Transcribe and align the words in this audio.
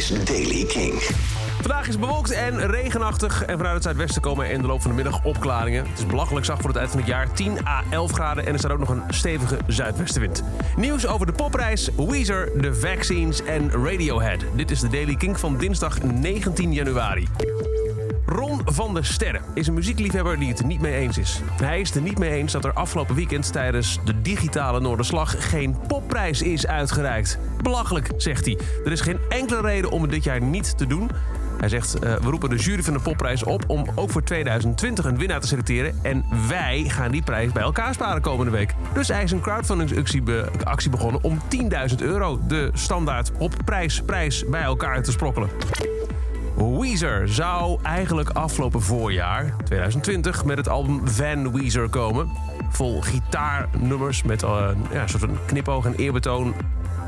is 0.00 0.24
Daily 0.24 0.64
King. 0.64 0.92
Vandaag 1.60 1.88
is 1.88 1.98
bewolkt 1.98 2.30
en 2.30 2.70
regenachtig. 2.70 3.44
En 3.44 3.56
vanuit 3.56 3.74
het 3.74 3.82
zuidwesten 3.82 4.22
komen 4.22 4.50
in 4.50 4.60
de 4.60 4.66
loop 4.66 4.82
van 4.82 4.90
de 4.90 4.96
middag 4.96 5.24
opklaringen. 5.24 5.86
Het 5.88 5.98
is 5.98 6.06
belachelijk 6.06 6.46
zacht 6.46 6.60
voor 6.60 6.68
het 6.68 6.78
eind 6.78 6.90
van 6.90 7.00
het 7.00 7.08
jaar. 7.08 7.32
10 7.32 7.66
à 7.66 7.82
11 7.90 8.12
graden 8.12 8.46
en 8.46 8.52
er 8.52 8.58
staat 8.58 8.70
ook 8.70 8.78
nog 8.78 8.88
een 8.88 9.02
stevige 9.08 9.58
zuidwestenwind. 9.66 10.42
Nieuws 10.76 11.06
over 11.06 11.26
de 11.26 11.32
popprijs, 11.32 11.88
Weezer, 11.96 12.60
de 12.60 12.74
vaccines 12.74 13.42
en 13.42 13.70
Radiohead. 13.70 14.44
Dit 14.56 14.70
is 14.70 14.80
de 14.80 14.88
Daily 14.88 15.14
King 15.14 15.38
van 15.38 15.56
dinsdag 15.56 16.02
19 16.02 16.72
januari. 16.72 17.28
Ron 18.32 18.60
van 18.64 18.94
der 18.94 19.04
Sterren 19.04 19.42
is 19.54 19.66
een 19.66 19.74
muziekliefhebber 19.74 20.38
die 20.38 20.48
het 20.48 20.58
er 20.58 20.66
niet 20.66 20.80
mee 20.80 20.94
eens 20.94 21.18
is. 21.18 21.40
Hij 21.62 21.80
is 21.80 21.94
er 21.94 22.02
niet 22.02 22.18
mee 22.18 22.30
eens 22.30 22.52
dat 22.52 22.64
er 22.64 22.72
afgelopen 22.72 23.14
weekend 23.14 23.52
tijdens 23.52 23.98
de 24.04 24.20
digitale 24.22 24.80
Noorderslag 24.80 25.50
geen 25.50 25.76
popprijs 25.86 26.42
is 26.42 26.66
uitgereikt. 26.66 27.38
Belachelijk, 27.62 28.10
zegt 28.16 28.44
hij. 28.44 28.58
Er 28.84 28.92
is 28.92 29.00
geen 29.00 29.18
enkele 29.28 29.60
reden 29.60 29.90
om 29.90 30.02
het 30.02 30.10
dit 30.10 30.24
jaar 30.24 30.42
niet 30.42 30.78
te 30.78 30.86
doen. 30.86 31.10
Hij 31.58 31.68
zegt, 31.68 31.94
uh, 31.94 32.00
we 32.00 32.30
roepen 32.30 32.50
de 32.50 32.56
jury 32.56 32.82
van 32.82 32.92
de 32.92 33.00
popprijs 33.00 33.42
op 33.42 33.64
om 33.66 33.84
ook 33.94 34.10
voor 34.10 34.22
2020 34.22 35.04
een 35.04 35.18
winnaar 35.18 35.40
te 35.40 35.46
selecteren. 35.46 35.98
En 36.02 36.24
wij 36.48 36.84
gaan 36.86 37.10
die 37.10 37.22
prijs 37.22 37.52
bij 37.52 37.62
elkaar 37.62 37.94
sparen 37.94 38.22
komende 38.22 38.52
week. 38.52 38.74
Dus 38.94 39.08
hij 39.08 39.22
is 39.22 39.30
een 39.30 39.40
crowdfundingsactie 39.40 40.22
be 40.22 40.48
actie 40.64 40.90
begonnen 40.90 41.22
om 41.22 41.38
10.000 41.92 41.96
euro 41.98 42.40
de 42.48 42.70
standaard 42.72 43.32
popprijs 43.38 44.02
prijs 44.02 44.44
bij 44.44 44.62
elkaar 44.62 45.02
te 45.02 45.10
sprokkelen. 45.10 45.48
Weezer 46.60 47.28
zou 47.28 47.78
eigenlijk 47.82 48.30
afgelopen 48.30 48.82
voorjaar, 48.82 49.54
2020, 49.64 50.44
met 50.44 50.56
het 50.56 50.68
album 50.68 51.08
Van 51.08 51.52
Weezer 51.52 51.88
komen. 51.88 52.28
Vol 52.70 53.00
gitaarnummers 53.00 54.22
met 54.22 54.42
uh, 54.42 54.68
ja, 54.92 55.02
een 55.02 55.08
soort 55.08 55.22
van 55.22 55.38
knipoog 55.46 55.84
en 55.84 55.94
eerbetoon 55.94 56.54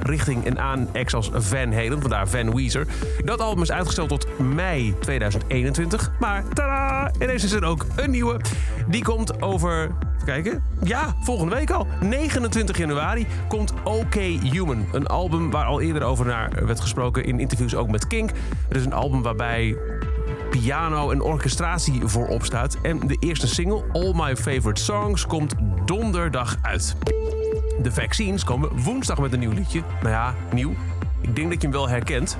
richting 0.00 0.44
en 0.44 0.58
aan 0.58 0.88
ex 0.92 1.14
als 1.14 1.30
Van 1.32 1.72
Halen, 1.72 2.00
vandaar 2.00 2.28
Van 2.28 2.54
Weezer. 2.54 2.86
Dat 3.24 3.40
album 3.40 3.62
is 3.62 3.72
uitgesteld 3.72 4.08
tot 4.08 4.38
mei 4.38 4.94
2021. 4.98 6.12
Maar 6.20 6.44
tada! 6.52 7.10
Ineens 7.20 7.44
is 7.44 7.52
er 7.52 7.64
ook 7.64 7.86
een 7.96 8.10
nieuwe. 8.10 8.40
Die 8.88 9.02
komt 9.02 9.42
over 9.42 9.90
kijken. 10.24 10.62
Ja, 10.82 11.14
volgende 11.20 11.54
week 11.54 11.70
al. 11.70 11.86
29 12.00 12.78
januari 12.78 13.26
komt 13.48 13.72
OK 13.84 14.14
Human. 14.14 14.86
Een 14.92 15.06
album 15.06 15.50
waar 15.50 15.64
al 15.64 15.80
eerder 15.80 16.02
over 16.02 16.26
naar 16.26 16.66
werd 16.66 16.80
gesproken 16.80 17.24
in 17.24 17.40
interviews 17.40 17.74
ook 17.74 17.90
met 17.90 18.06
Kink. 18.06 18.30
Het 18.68 18.76
is 18.76 18.84
een 18.84 18.92
album 18.92 19.22
waarbij 19.22 19.76
piano 20.50 21.10
en 21.10 21.22
orchestratie 21.22 22.00
voorop 22.04 22.44
staat. 22.44 22.78
En 22.82 22.98
de 23.06 23.16
eerste 23.20 23.46
single, 23.46 23.84
All 23.92 24.12
My 24.14 24.36
Favorite 24.36 24.82
Songs, 24.82 25.26
komt 25.26 25.54
donderdag 25.84 26.56
uit. 26.62 26.96
De 27.82 27.92
Vaccines 27.92 28.44
komen 28.44 28.82
woensdag 28.82 29.18
met 29.18 29.32
een 29.32 29.38
nieuw 29.38 29.52
liedje. 29.52 29.82
Nou 30.00 30.14
ja, 30.14 30.34
nieuw. 30.52 30.74
Ik 31.20 31.36
denk 31.36 31.50
dat 31.50 31.62
je 31.62 31.68
hem 31.68 31.76
wel 31.76 31.88
herkent. 31.88 32.36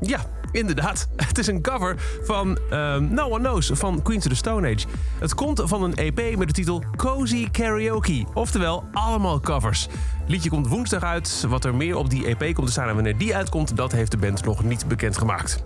Ja, 0.00 0.20
inderdaad. 0.52 1.08
Het 1.26 1.38
is 1.38 1.46
een 1.46 1.62
cover 1.62 1.94
van 2.22 2.58
um, 2.72 3.14
No 3.14 3.28
One 3.28 3.38
Knows 3.38 3.70
van 3.72 4.02
Queens 4.02 4.24
of 4.24 4.30
the 4.30 4.36
Stone 4.36 4.74
Age. 4.74 4.86
Het 5.18 5.34
komt 5.34 5.62
van 5.64 5.82
een 5.82 5.94
EP 5.94 6.36
met 6.36 6.48
de 6.48 6.54
titel 6.54 6.84
Cozy 6.96 7.50
Karaoke. 7.50 8.24
Oftewel, 8.34 8.84
allemaal 8.92 9.40
covers. 9.40 9.88
Liedje 10.26 10.50
komt 10.50 10.68
woensdag 10.68 11.02
uit. 11.02 11.44
Wat 11.48 11.64
er 11.64 11.74
meer 11.74 11.96
op 11.96 12.10
die 12.10 12.36
EP 12.36 12.54
komt 12.54 12.66
te 12.66 12.72
staan 12.72 12.88
en 12.88 12.94
wanneer 12.94 13.18
die 13.18 13.36
uitkomt... 13.36 13.76
dat 13.76 13.92
heeft 13.92 14.10
de 14.10 14.16
band 14.16 14.44
nog 14.44 14.64
niet 14.64 14.88
bekendgemaakt. 14.88 15.60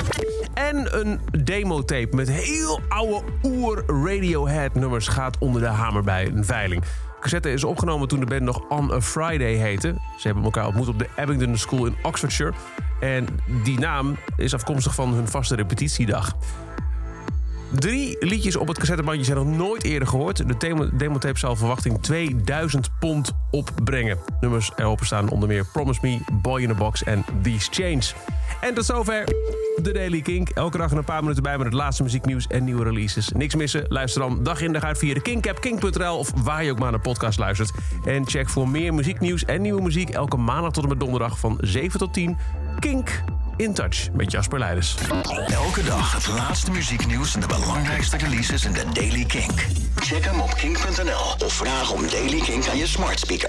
En 0.54 0.98
een 1.00 1.20
demotape 1.44 2.16
met 2.16 2.30
heel 2.30 2.80
oude 2.88 3.22
oer 3.42 3.84
Radiohead 3.86 4.74
nummers... 4.74 5.08
gaat 5.08 5.38
onder 5.38 5.60
de 5.60 5.66
hamer 5.66 6.02
bij 6.02 6.26
een 6.26 6.44
veiling. 6.44 6.82
Cassette 7.20 7.52
is 7.52 7.64
opgenomen 7.64 8.08
toen 8.08 8.20
de 8.20 8.26
band 8.26 8.42
nog 8.42 8.68
On 8.68 8.92
a 8.92 9.00
Friday 9.00 9.54
heette. 9.54 9.94
Ze 10.16 10.26
hebben 10.26 10.44
elkaar 10.44 10.66
ontmoet 10.66 10.88
op 10.88 10.98
de 10.98 11.08
Abingdon 11.16 11.56
School 11.56 11.86
in 11.86 11.96
Oxfordshire. 12.02 12.52
En 13.00 13.26
die 13.64 13.78
naam 13.78 14.16
is 14.36 14.54
afkomstig 14.54 14.94
van 14.94 15.12
hun 15.12 15.28
vaste 15.28 15.54
repetitiedag. 15.54 16.36
Drie 17.72 18.16
liedjes 18.20 18.56
op 18.56 18.68
het 18.68 18.78
cassettebandje 18.78 19.24
zijn 19.24 19.36
nog 19.36 19.56
nooit 19.56 19.84
eerder 19.84 20.08
gehoord. 20.08 20.48
De 20.48 20.90
demotape 20.96 21.38
zal 21.38 21.56
verwachting 21.56 22.02
2000 22.02 22.90
pond 23.00 23.32
opbrengen. 23.50 24.18
Nummers 24.40 24.72
erop 24.76 25.04
staan 25.04 25.28
onder 25.28 25.48
meer 25.48 25.66
Promise 25.72 26.00
Me, 26.02 26.20
Boy 26.32 26.62
in 26.62 26.70
a 26.70 26.74
Box 26.74 27.04
en 27.04 27.24
These 27.42 27.68
Chains. 27.70 28.14
En 28.60 28.74
tot 28.74 28.84
zover 28.84 29.24
de 29.82 29.92
Daily 29.92 30.20
Kink. 30.20 30.48
Elke 30.48 30.78
dag 30.78 30.90
een 30.90 31.04
paar 31.04 31.20
minuten 31.20 31.42
bij 31.42 31.56
met 31.56 31.66
het 31.66 31.74
laatste 31.74 32.02
muzieknieuws 32.02 32.46
en 32.46 32.64
nieuwe 32.64 32.84
releases. 32.84 33.28
Niks 33.28 33.54
missen? 33.54 33.84
Luister 33.88 34.20
dan 34.20 34.42
dag 34.42 34.60
in 34.60 34.72
dag 34.72 34.82
uit 34.82 34.98
via 34.98 35.14
de 35.14 35.20
kink.nl 35.20 36.18
of 36.18 36.32
waar 36.42 36.64
je 36.64 36.70
ook 36.70 36.78
maar 36.78 36.90
naar 36.90 37.00
podcast 37.00 37.38
luistert. 37.38 37.70
En 38.04 38.26
check 38.26 38.48
voor 38.48 38.68
meer 38.68 38.94
muzieknieuws 38.94 39.44
en 39.44 39.62
nieuwe 39.62 39.82
muziek 39.82 40.10
elke 40.10 40.36
maandag 40.36 40.72
tot 40.72 40.82
en 40.82 40.88
met 40.88 41.00
donderdag 41.00 41.38
van 41.38 41.58
7 41.60 41.98
tot 41.98 42.12
10. 42.14 42.36
Kink 42.78 43.22
in 43.56 43.74
Touch 43.74 44.12
met 44.12 44.30
Jasper 44.30 44.58
Leiders. 44.58 44.96
Elke 45.46 45.82
dag 45.82 46.12
het 46.12 46.28
laatste 46.28 46.70
muzieknieuws 46.70 47.34
en 47.34 47.40
de 47.40 47.46
belangrijkste 47.46 48.16
releases 48.16 48.64
in 48.64 48.72
de 48.72 48.84
Daily 48.92 49.24
Kink. 49.24 49.66
Check 49.96 50.24
hem 50.24 50.40
op 50.40 50.54
kink.nl 50.54 51.46
of 51.46 51.52
vraag 51.52 51.92
om 51.92 52.08
Daily 52.10 52.40
Kink 52.40 52.68
aan 52.68 52.76
je 52.76 52.86
smart 52.86 53.18
speaker. 53.18 53.46